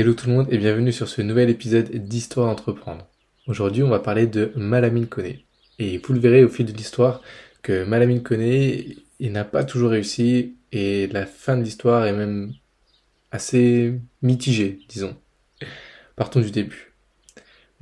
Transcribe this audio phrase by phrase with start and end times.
[0.00, 3.06] Hello tout le monde et bienvenue sur ce nouvel épisode d'Histoire d'entreprendre.
[3.46, 5.44] Aujourd'hui, on va parler de Malamine Koné.
[5.78, 7.20] Et vous le verrez au fil de l'histoire
[7.60, 12.54] que Malamine Koné, n'a pas toujours réussi et la fin de l'histoire est même
[13.30, 15.18] assez mitigée, disons.
[16.16, 16.94] Partons du début.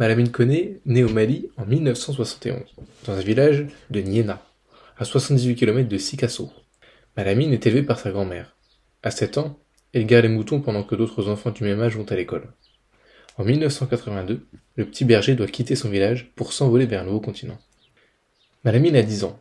[0.01, 2.63] Malamine Koné naît au Mali en 1971,
[3.07, 4.43] dans un village de Niena,
[4.97, 6.51] à 78 km de Sikasso.
[7.17, 8.57] Malamine est élevée par sa grand-mère.
[9.05, 9.61] À 7 ans,
[9.93, 12.53] elle garde les moutons pendant que d'autres enfants du même âge vont à l'école.
[13.37, 14.47] En 1982,
[14.77, 17.59] le petit berger doit quitter son village pour s'envoler vers un nouveau continent.
[18.65, 19.41] Malamine a 10 ans.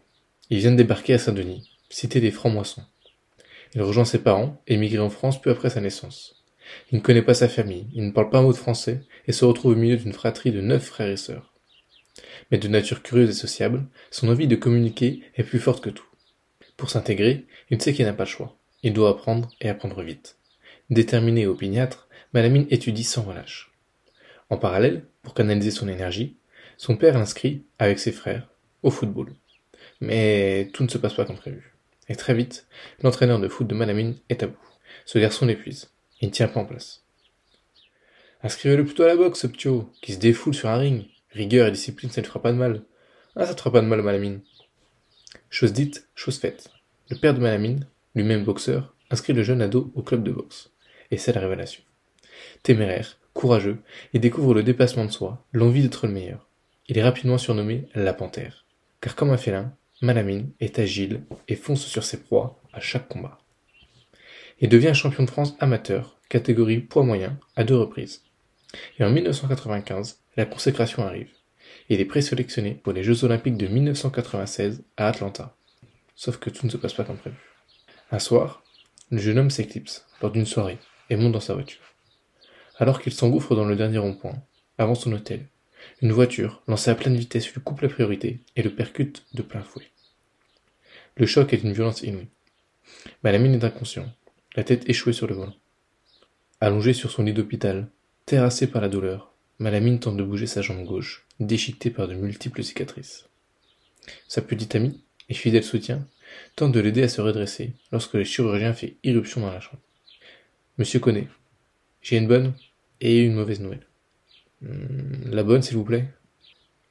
[0.49, 2.83] Il vient de débarquer à Saint-Denis, cité des francs-moissons.
[3.75, 6.45] Il rejoint ses parents, émigrés en France peu après sa naissance.
[6.91, 9.31] Il ne connaît pas sa famille, il ne parle pas un mot de français et
[9.31, 11.53] se retrouve au milieu d'une fratrie de neuf frères et sœurs.
[12.51, 16.07] Mais de nature curieuse et sociable, son envie de communiquer est plus forte que tout.
[16.77, 18.56] Pour s'intégrer, il sait qu'il n'a pas le choix.
[18.83, 20.37] Il doit apprendre et apprendre vite.
[20.89, 23.71] Déterminé et opiniâtre, Malamine étudie sans relâche.
[24.49, 26.37] En parallèle, pour canaliser son énergie,
[26.77, 28.47] son père l'inscrit, avec ses frères,
[28.83, 29.33] au football.
[29.99, 31.73] Mais tout ne se passe pas comme prévu.
[32.09, 32.67] Et très vite,
[33.01, 34.57] l'entraîneur de foot de Malamine est à bout.
[35.05, 35.89] Ce garçon l'épuise.
[36.21, 37.03] Il ne tient pas en place.
[38.43, 41.07] Inscrivez-le plutôt à la boxe, ce ptio, qui se défoule sur un ring.
[41.31, 42.83] Rigueur et discipline, ça ne fera pas de mal.
[43.35, 44.41] Ah, ça ne fera pas de mal, Malamine.
[45.49, 46.69] Chose dite, chose faite.
[47.09, 50.71] Le père de Malamine, lui-même boxeur, inscrit le jeune ado au club de boxe.
[51.11, 51.83] Et c'est la révélation.
[52.63, 53.79] Téméraire, courageux,
[54.13, 56.47] il découvre le dépassement de soi, l'envie d'être le meilleur.
[56.87, 58.65] Il est rapidement surnommé la panthère.
[59.01, 63.39] Car comme un félin, Malamine est agile et fonce sur ses proies à chaque combat.
[64.59, 68.23] Il devient champion de France amateur, catégorie poids moyen, à deux reprises.
[68.99, 71.31] Et en 1995, la consécration arrive.
[71.89, 75.55] Il est présélectionné pour les Jeux Olympiques de 1996 à Atlanta.
[76.15, 77.46] Sauf que tout ne se passe pas comme prévu.
[78.09, 78.63] Un soir,
[79.11, 80.77] le jeune homme s'éclipse lors d'une soirée
[81.09, 81.81] et monte dans sa voiture.
[82.77, 84.41] Alors qu'il s'engouffre dans le dernier rond-point,
[84.77, 85.47] avant son hôtel,
[86.01, 89.61] une voiture, lancée à pleine vitesse, lui coupe la priorité et le percute de plein
[89.61, 89.91] fouet.
[91.17, 92.29] Le choc est d'une violence inouïe.
[93.23, 94.09] Malamine est inconscient,
[94.55, 95.55] la tête échouée sur le volant.
[96.61, 97.89] Allongé sur son lit d'hôpital,
[98.25, 102.63] terrassé par la douleur, Malamine tente de bouger sa jambe gauche, déchiquetée par de multiples
[102.63, 103.27] cicatrices.
[104.27, 106.07] Sa petite amie, et fidèle soutien,
[106.55, 109.81] tente de l'aider à se redresser lorsque le chirurgien fait irruption dans la chambre.
[110.77, 111.27] Monsieur connaît.
[112.01, 112.53] J'ai une bonne
[113.01, 113.85] et une mauvaise nouvelle.
[114.61, 116.07] Hmm, la bonne, s'il vous plaît.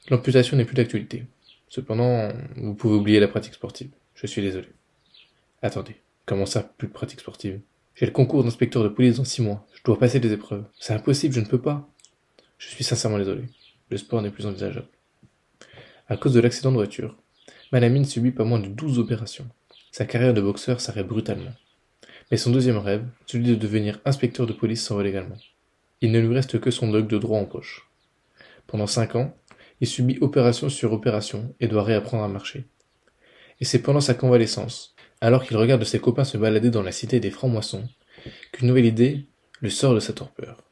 [0.09, 1.25] L'amputation n'est plus d'actualité.
[1.69, 3.91] Cependant, vous pouvez oublier la pratique sportive.
[4.15, 4.69] Je suis désolé.
[5.63, 5.97] Attendez,
[6.27, 7.61] comment ça, plus de pratique sportive?
[7.95, 9.67] J'ai le concours d'inspecteur de police dans six mois.
[9.75, 10.65] Je dois passer des épreuves.
[10.79, 11.89] C'est impossible, je ne peux pas.
[12.59, 13.45] Je suis sincèrement désolé.
[13.91, 14.89] Le sport n'est plus envisageable.
[16.09, 17.17] À cause de l'accident de voiture,
[17.73, 19.49] Malamine subit pas moins de douze opérations.
[19.91, 21.53] Sa carrière de boxeur s'arrête brutalement.
[22.31, 25.37] Mais son deuxième rêve, celui de devenir inspecteur de police, s'envole également.
[26.01, 27.89] Il ne lui reste que son doc de droit en poche.
[28.67, 29.37] Pendant cinq ans,
[29.81, 32.67] il subit opération sur opération et doit réapprendre à marcher.
[33.61, 37.21] Et c'est pendant sa convalescence, alors qu'il regarde ses copains se balader dans la cité
[37.21, 37.89] des francs-moissons,
[38.53, 39.27] qu'une nouvelle idée
[39.61, 40.63] le sort de sa torpeur.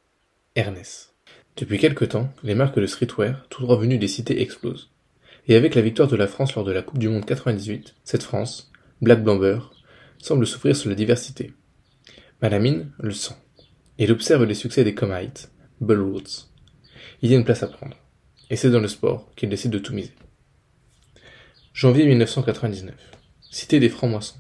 [0.55, 1.15] Ernest.
[1.57, 4.91] Depuis quelque temps, les marques de streetwear, tout droit venues des cités, explosent.
[5.47, 8.23] Et avec la victoire de la France lors de la Coupe du Monde 98, cette
[8.23, 8.73] France,
[9.03, 9.59] Black Blamber,
[10.19, 11.53] semble souffrir sur la diversité.
[12.41, 13.35] Malamine le sent.
[13.99, 15.51] Il observe les succès des Comites,
[15.81, 16.49] Bullwoods.
[17.21, 17.97] Il y a une place à prendre.
[18.49, 20.13] Et c'est dans le sport qu'il décide de tout miser.
[21.75, 22.95] Janvier 1999.
[23.51, 24.39] Cité des francs-moissons.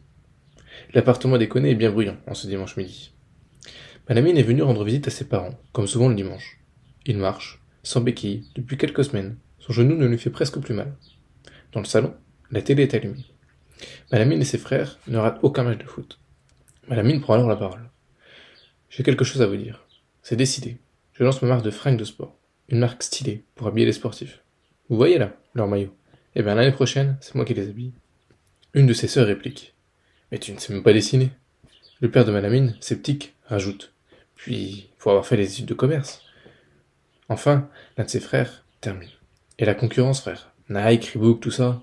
[0.94, 3.12] L'appartement des est bien bruyant en ce dimanche midi.
[4.08, 6.60] Malamine est venu rendre visite à ses parents, comme souvent le dimanche.
[7.04, 9.36] Il marche, sans béquille, depuis quelques semaines.
[9.66, 10.94] Son genou ne lui fait presque plus mal.
[11.72, 12.14] Dans le salon,
[12.50, 13.24] la télé est allumée.
[14.12, 16.20] Malamine et ses frères ne ratent aucun match de foot.
[16.86, 17.88] Malamine prend alors la parole.
[18.90, 19.86] J'ai quelque chose à vous dire.
[20.22, 20.76] C'est décidé.
[21.14, 22.36] Je lance ma marque de fringues de sport.
[22.68, 24.42] Une marque stylée pour habiller les sportifs.
[24.90, 25.96] Vous voyez là, leur maillot.
[26.34, 27.94] Eh bien l'année prochaine, c'est moi qui les habille.
[28.74, 29.74] Une de ses sœurs réplique.
[30.30, 31.30] Mais tu ne sais même pas dessiner.
[32.00, 33.94] Le père de Malamine, sceptique, rajoute.
[34.36, 36.20] Puis, faut avoir fait les études de commerce.
[37.30, 39.08] Enfin, l'un de ses frères termine.
[39.58, 40.52] Et la concurrence, frère.
[40.68, 41.82] Nike, Reebok, tout ça.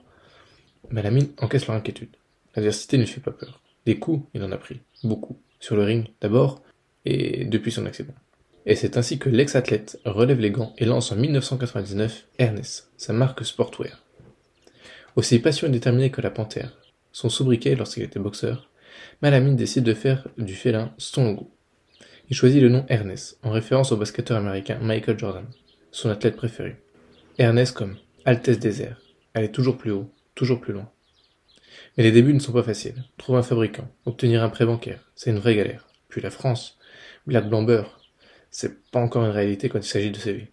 [0.90, 2.16] Malamine encaisse leur inquiétude.
[2.56, 3.62] L'adversité ne fait pas peur.
[3.86, 4.82] Des coups, il en a pris.
[5.04, 5.38] Beaucoup.
[5.60, 6.62] Sur le ring, d'abord,
[7.06, 8.14] et depuis son accident.
[8.66, 13.46] Et c'est ainsi que l'ex-athlète relève les gants et lance en 1999 Ernest, sa marque
[13.46, 14.04] sportwear.
[15.16, 16.78] Aussi passionné et déterminé que la panthère,
[17.12, 18.70] son sobriquet lorsqu'il était boxeur,
[19.22, 21.52] Malamine décide de faire du félin son logo.
[22.30, 25.46] Il choisit le nom Ernest, en référence au basketteur américain Michael Jordan,
[25.92, 26.78] son athlète préféré.
[27.38, 29.02] Ernest comme Altesse des airs,
[29.34, 30.90] aller toujours plus haut, toujours plus loin.
[31.98, 33.04] Mais les débuts ne sont pas faciles.
[33.18, 35.88] Trouver un fabricant, obtenir un prêt bancaire, c'est une vraie galère.
[36.10, 36.78] Puis la France,
[37.26, 37.84] Black Blamber,
[38.50, 40.52] c'est pas encore une réalité quand il s'agit de CV.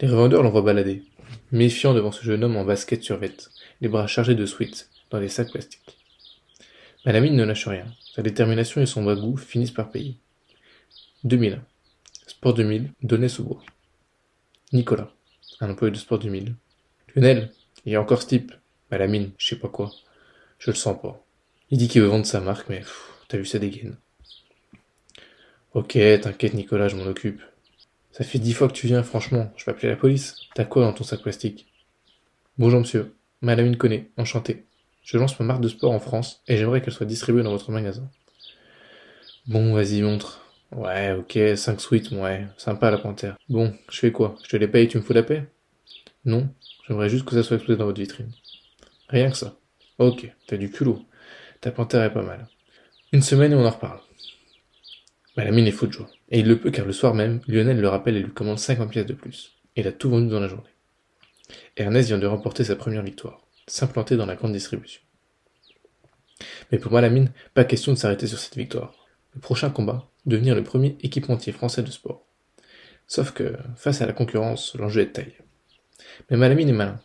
[0.00, 1.04] Les revendeurs l'envoient balader,
[1.52, 3.20] méfiant devant ce jeune homme en basket sur
[3.80, 5.98] les bras chargés de sweets, dans des sacs plastiques.
[7.04, 7.86] Malamine ne lâche rien.
[8.14, 10.16] Sa détermination et son bagou finissent par payer.
[11.24, 11.62] 2001.
[12.26, 13.62] Sport 2000, Donnay-sous-Bois.
[14.72, 15.12] Nicolas,
[15.60, 16.54] un employé de Sport 2000.
[17.14, 17.50] Lionel,
[17.84, 18.52] il y a encore ce type.
[18.90, 19.90] Malamine, je sais pas quoi.
[20.58, 21.24] Je le sens pas.
[21.70, 22.82] Il dit qu'il veut vendre sa marque, mais
[23.28, 23.96] t'as vu sa dégaine.
[25.74, 27.40] Ok, t'inquiète Nicolas, je m'en occupe.
[28.10, 30.34] Ça fait dix fois que tu viens, franchement, je vais appeler la police.
[30.54, 31.72] T'as quoi dans ton sac plastique?
[32.58, 34.66] Bonjour monsieur, Malamine connaît, enchanté.
[35.04, 37.70] Je lance ma marque de sport en France et j'aimerais qu'elle soit distribuée dans votre
[37.70, 38.10] magasin.
[39.46, 40.44] Bon, vas-y, montre.
[40.72, 43.36] Ouais, ok, 5 suites, ouais, sympa la panthère.
[43.48, 44.36] Bon, je fais quoi?
[44.44, 45.44] Je te les paye et tu me fous la paix?
[46.24, 46.48] Non,
[46.86, 48.30] j'aimerais juste que ça soit exposé dans votre vitrine.
[49.08, 49.56] Rien que ça.
[49.98, 51.04] Ok, t'as du culot.
[51.60, 52.48] Ta panthère est pas mal.
[53.12, 54.00] Une semaine et on en reparle.
[55.36, 56.08] Malamine est fou de joie.
[56.30, 58.90] Et il le peut car le soir même, Lionel le rappelle et lui commande 50
[58.90, 59.56] pièces de plus.
[59.74, 60.70] Il a tout vendu dans la journée.
[61.76, 65.02] Ernest vient de remporter sa première victoire, s'implanter dans la grande distribution.
[66.70, 68.99] Mais pour Malamine, pas question de s'arrêter sur cette victoire.
[69.34, 72.26] Le prochain combat, devenir le premier équipementier français de sport.
[73.06, 75.34] Sauf que, face à la concurrence, l'enjeu est de taille.
[76.30, 77.00] Mais Malamine est malin.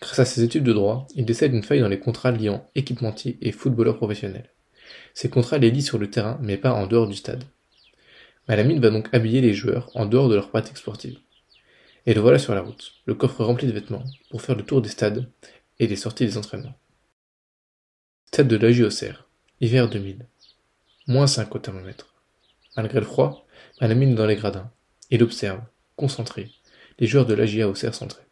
[0.00, 3.38] Grâce à ses études de droit, il décède une faille dans les contrats liant équipementier
[3.40, 4.50] et footballeur professionnel.
[5.14, 7.44] Ces contrats les lient sur le terrain, mais pas en dehors du stade.
[8.48, 11.18] Malamine va donc habiller les joueurs en dehors de leur pratique sportive.
[12.06, 14.80] Et le voilà sur la route, le coffre rempli de vêtements, pour faire le tour
[14.80, 15.30] des stades
[15.78, 16.78] et des sorties des entraînements.
[18.26, 18.70] Stade de la
[19.60, 20.26] hiver 2000.
[21.08, 22.14] Moins 5 au thermomètre.
[22.76, 23.46] Malgré le froid,
[23.80, 24.70] Malamine est dans les gradins.
[25.10, 25.62] Il observe,
[25.96, 26.50] concentré,
[26.98, 28.26] les joueurs de l'AGIA Auxerre centrés.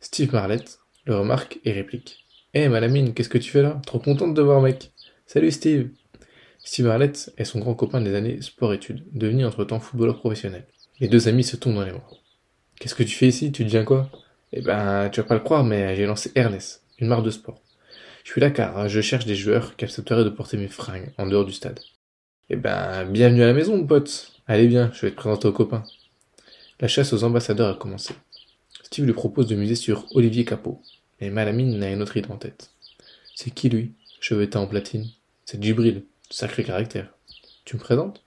[0.00, 2.24] Steve Marlette le remarque et réplique.
[2.54, 3.78] Hé hey, Malamine, qu'est-ce que tu fais là?
[3.84, 4.90] Trop contente de voir mec
[5.26, 5.90] Salut Steve
[6.64, 10.66] Steve Marlette est son grand copain des années sport-études, devenu entre-temps footballeur professionnel.
[10.98, 12.08] Les deux amis se tombent dans les bras.
[12.80, 13.52] Qu'est-ce que tu fais ici?
[13.52, 14.10] Tu deviens quoi?
[14.54, 17.60] Eh ben, tu vas pas le croire, mais j'ai lancé Ernest, une marque de sport.
[18.28, 21.26] Je suis là car je cherche des joueurs qui accepteraient de porter mes fringues en
[21.26, 21.80] dehors du stade.
[22.50, 24.32] Eh ben, bienvenue à la maison, mon pote.
[24.46, 25.82] Allez bien, je vais te présenter aux copains.
[26.78, 28.12] La chasse aux ambassadeurs a commencé.
[28.82, 30.82] Steve lui propose de miser sur Olivier Capot,
[31.22, 32.70] mais Malamine n'a une autre idée en tête.
[33.34, 35.06] C'est qui lui, cheveux en platine
[35.46, 37.14] C'est Djibril, Sacré caractère.
[37.64, 38.22] Tu me présentes?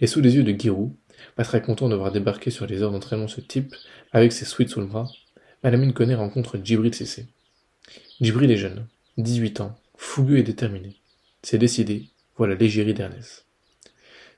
[0.00, 0.92] Et sous les yeux de Giroud,
[1.34, 2.12] pas très content de voir
[2.50, 3.74] sur les heures d'entraînement ce type,
[4.12, 5.10] avec ses sweats sous le bras,
[5.64, 7.26] Malamine connaît rencontre Djibril Cissé.
[8.20, 8.86] Djibril est jeune,
[9.18, 10.96] 18 ans, fougueux et déterminé.
[11.42, 13.46] C'est décidé, voilà l'égérie d'Ernest.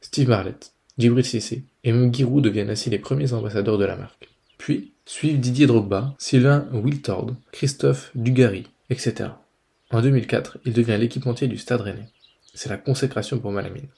[0.01, 4.29] Steve Marlette, Djibril Cissé et même deviennent ainsi les premiers ambassadeurs de la marque.
[4.59, 9.31] Puis suivent Didier Drogba, Sylvain Wiltord, Christophe Dugarry, etc.
[9.91, 12.09] En 2004, il devient l'équipementier du Stade Rennais.
[12.55, 13.89] C'est la consécration pour Malamine.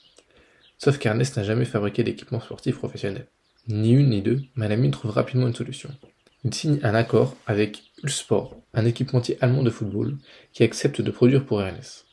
[0.77, 3.27] Sauf qu'Ernest n'a jamais fabriqué d'équipement sportif professionnel.
[3.69, 5.91] Ni une ni deux, Malamine trouve rapidement une solution.
[6.45, 10.17] Il signe un accord avec Ulsport, un équipementier allemand de football,
[10.53, 12.07] qui accepte de produire pour Ernest.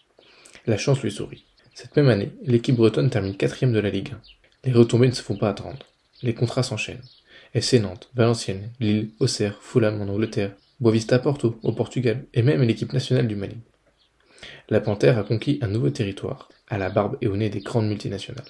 [0.66, 1.46] La chance lui sourit.
[1.74, 4.22] Cette même année, l'équipe bretonne termine quatrième de la Ligue 1.
[4.66, 5.80] Les retombées ne se font pas attendre.
[6.24, 7.04] Les contrats s'enchaînent.
[7.54, 12.94] FC Nantes, Valenciennes, Lille, Auxerre, Fulham en Angleterre, Boavista Porto au Portugal et même l'équipe
[12.94, 13.58] nationale du Mali
[14.70, 17.88] la panthère a conquis un nouveau territoire, à la barbe et au nez des grandes
[17.88, 18.46] multinationales.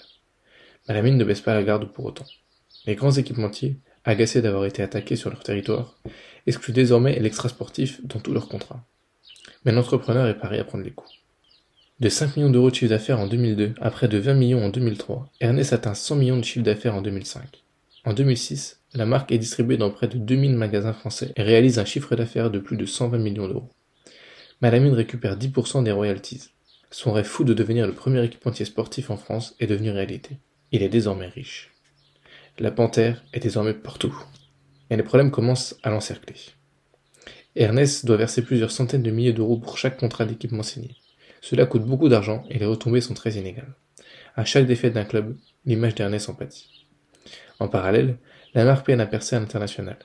[0.88, 2.25] Malamine ne baisse pas la garde pour autant.
[2.85, 5.95] Les grands équipementiers, agacés d'avoir été attaqués sur leur territoire,
[6.47, 8.85] excluent désormais l'extra-sportif dans tous leurs contrats.
[9.65, 11.12] Mais l'entrepreneur est paré à prendre les coups.
[12.00, 14.69] De 5 millions d'euros de chiffre d'affaires en 2002 à près de 20 millions en
[14.69, 17.63] 2003, Ernest atteint 100 millions de chiffre d'affaires en 2005.
[18.03, 21.85] En 2006, la marque est distribuée dans près de 2000 magasins français et réalise un
[21.85, 23.69] chiffre d'affaires de plus de 120 millions d'euros.
[24.62, 26.50] Malamine récupère 10% des royalties.
[26.91, 30.38] Son rêve fou de devenir le premier équipementier sportif en France est devenu réalité.
[30.71, 31.75] Il est désormais riche.
[32.57, 34.17] La panthère est désormais partout.
[34.89, 36.35] Et les problèmes commencent à l'encercler.
[37.57, 40.95] Ernest doit verser plusieurs centaines de milliers d'euros pour chaque contrat d'équipement signé.
[41.41, 43.75] Cela coûte beaucoup d'argent et les retombées sont très inégales.
[44.38, 45.35] À chaque défaite d'un club,
[45.65, 46.88] l'image d'Ernest en pâtit.
[47.59, 48.19] En parallèle,
[48.53, 49.97] la marque peine à percer à l'international.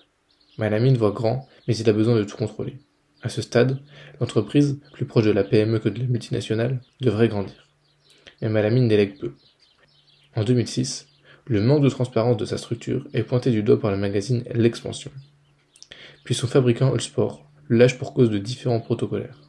[0.58, 2.78] Malamine voit grand, mais il a besoin de tout contrôler.
[3.22, 3.78] À ce stade,
[4.20, 7.68] l'entreprise, plus proche de la PME que de la multinationale, devrait grandir.
[8.42, 9.34] Mais Malamine délègue peu.
[10.34, 11.09] En 2006,
[11.50, 15.10] le manque de transparence de sa structure est pointé du doigt par le magazine L'Expansion.
[16.22, 19.40] Puis son fabricant Ulsport le lâche pour cause de différents protocolaires.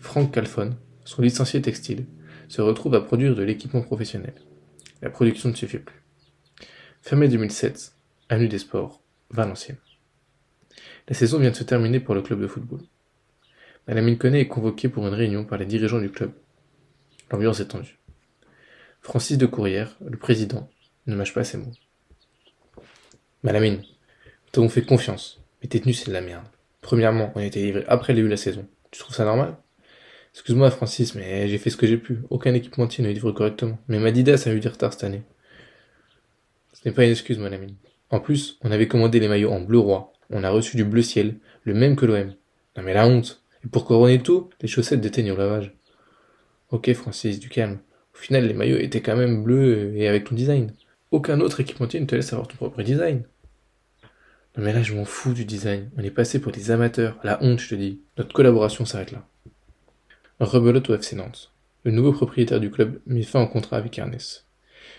[0.00, 2.04] Franck Calfon, son licencié textile,
[2.46, 4.34] se retrouve à produire de l'équipement professionnel.
[5.00, 6.02] La production ne suffit plus.
[7.16, 7.94] Mai 2007,
[8.28, 9.80] Avenue des Sports, Valenciennes.
[11.08, 12.82] La saison vient de se terminer pour le club de football.
[13.88, 16.32] Madame Koné est convoquée pour une réunion par les dirigeants du club.
[17.30, 17.98] L'ambiance est tendue.
[19.00, 20.68] Francis de Courrières, le président,
[21.06, 21.72] ne mâche pas ses mots.
[23.42, 26.44] Malamine, nous t'avons fait confiance, mais tes tenues c'est de la merde.
[26.80, 28.66] Premièrement, on a été livré après le début de la saison.
[28.90, 29.56] Tu trouves ça normal?
[30.34, 32.20] Excuse-moi Francis, mais j'ai fait ce que j'ai pu.
[32.30, 33.78] Aucun équipementier ne livre correctement.
[33.88, 35.22] Même Adidas a eu du retard cette année.
[36.72, 37.76] Ce n'est pas une excuse, mon ami.
[38.10, 40.12] En plus, on avait commandé les maillots en bleu roi.
[40.30, 42.34] On a reçu du bleu ciel, le même que l'OM.
[42.76, 43.42] Non mais la honte.
[43.64, 45.74] Et pour couronner tout, les chaussettes déteignent au lavage.
[46.70, 47.78] Ok Francis, du calme.
[48.14, 50.72] Au final, les maillots étaient quand même bleus et avec ton design.
[51.12, 53.22] Aucun autre équipementier ne te laisse avoir ton propre design.
[54.56, 55.90] Non mais là, je m'en fous du design.
[55.98, 57.18] On est passé pour des amateurs.
[57.22, 58.00] La honte, je te dis.
[58.16, 59.26] Notre collaboration s'arrête là.
[60.40, 61.52] Rebelote au FC Nantes.
[61.84, 64.46] Le nouveau propriétaire du club met fin au contrat avec Ernest.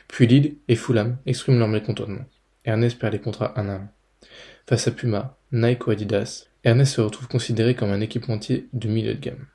[0.07, 2.25] Puis Lille et Fulham expriment leur mécontentement.
[2.63, 3.89] Ernest perd les contrats un à un.
[4.67, 9.15] Face à Puma, Nike ou Adidas, Ernest se retrouve considéré comme un équipementier de milieu
[9.15, 9.47] de gamme.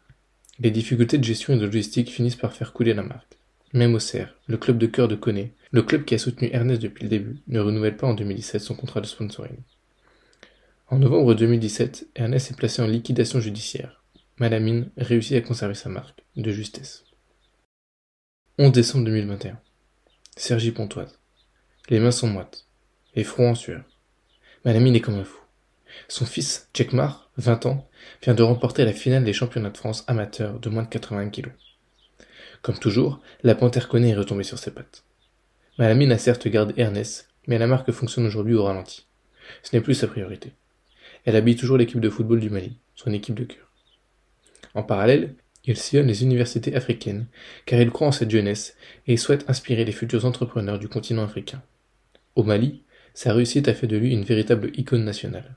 [0.58, 3.37] Les difficultés de gestion et de logistique finissent par faire couler la marque.
[3.74, 6.80] Même au CER, le club de cœur de Coné, le club qui a soutenu Ernest
[6.80, 9.58] depuis le début, ne renouvelle pas en 2017 son contrat de sponsoring.
[10.88, 14.02] En novembre 2017, Ernest est placé en liquidation judiciaire.
[14.38, 17.04] Malamine réussit à conserver sa marque, de justesse.
[18.58, 19.60] 11 décembre 2021.
[20.36, 21.18] Sergi Pontoise.
[21.90, 22.66] Les mains sont moites,
[23.14, 23.84] et froid en sueur.
[24.64, 25.40] Malamine est comme un fou.
[26.08, 27.88] Son fils, Mar, 20 ans,
[28.22, 31.52] vient de remporter la finale des championnats de France amateurs de moins de 80 kilos.
[32.62, 35.04] Comme toujours, la panthère connaît est retombée sur ses pattes.
[35.78, 39.06] Malamine a certes gardé Ernest, mais la marque fonctionne aujourd'hui au ralenti.
[39.62, 40.52] Ce n'est plus sa priorité.
[41.24, 43.72] Elle habille toujours l'équipe de football du Mali, son équipe de cœur.
[44.74, 45.34] En parallèle,
[45.64, 47.26] il sillonne les universités africaines,
[47.66, 51.62] car il croit en cette jeunesse et souhaite inspirer les futurs entrepreneurs du continent africain.
[52.36, 52.82] Au Mali,
[53.14, 55.56] sa réussite a fait de lui une véritable icône nationale.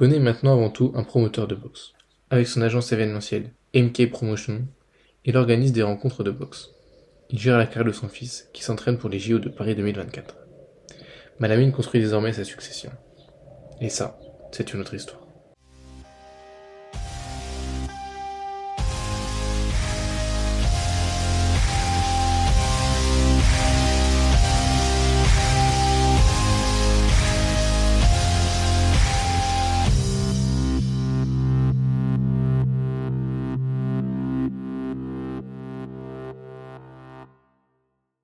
[0.00, 1.94] Est maintenant avant tout un promoteur de boxe.
[2.28, 4.66] Avec son agence événementielle MK Promotion,
[5.26, 6.70] il organise des rencontres de boxe.
[7.30, 10.36] Il gère la carrière de son fils, qui s'entraîne pour les JO de Paris 2024.
[11.40, 12.92] Malamine construit désormais sa succession.
[13.80, 14.20] Et ça,
[14.52, 15.25] c'est une autre histoire.